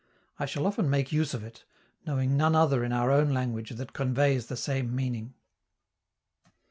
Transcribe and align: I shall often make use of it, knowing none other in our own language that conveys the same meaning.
I 0.39 0.47
shall 0.47 0.65
often 0.65 0.89
make 0.89 1.11
use 1.11 1.35
of 1.35 1.43
it, 1.43 1.63
knowing 2.07 2.35
none 2.35 2.55
other 2.55 2.83
in 2.83 2.91
our 2.91 3.11
own 3.11 3.29
language 3.29 3.69
that 3.75 3.93
conveys 3.93 4.47
the 4.47 4.57
same 4.57 4.95
meaning. 4.95 5.35